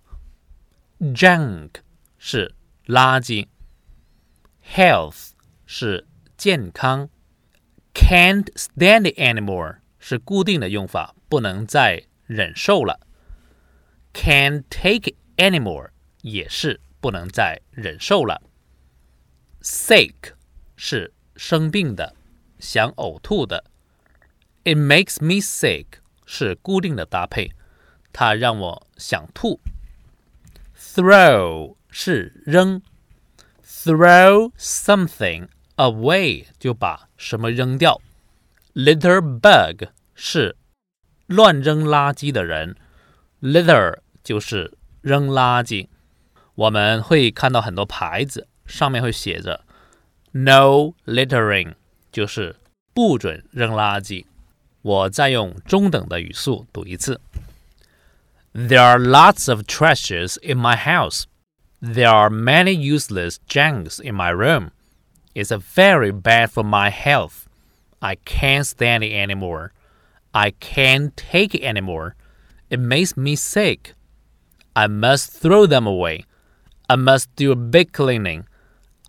[1.00, 1.70] junk
[2.18, 2.54] 是
[2.86, 3.48] 垃圾，
[4.74, 5.30] health
[5.64, 6.06] 是
[6.36, 7.08] 健康，
[7.94, 13.00] can't stand it anymore 是固定的用法，不能再忍受了，
[14.12, 18.41] can't take it anymore 也是 不能再忍受了
[19.61, 20.33] ，sick
[20.75, 22.15] 是生病的，
[22.59, 23.63] 想呕吐的
[24.63, 25.85] ，it makes me sick
[26.25, 27.51] 是固定的搭配。
[28.11, 29.59] 它让我想吐。
[30.75, 32.81] Throw 是扔
[33.63, 38.01] ，throw something away 就把什么扔掉。
[38.73, 40.55] Litter bug 是
[41.27, 42.75] 乱扔垃圾的人
[43.41, 45.87] ，litter 就是扔垃圾。
[46.56, 49.64] 我们会看到很多牌子，上面会写着
[50.32, 51.74] “No littering”，
[52.10, 52.56] 就是
[52.94, 54.26] 不准扔垃圾。
[54.82, 57.20] 我再用中等的语速读一次。
[58.54, 61.24] There are lots of trashes in my house.
[61.80, 64.70] There are many useless junks in my room.
[65.34, 67.46] It's very bad for my health.
[68.00, 69.70] I can't stand it anymore.
[70.32, 72.14] I can't take it anymore.
[72.68, 73.94] It makes me sick.
[74.74, 76.24] I must throw them away.
[76.89, 78.47] I must do a big cleaning.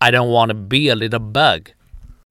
[0.01, 1.69] I don't want to be a litterbug.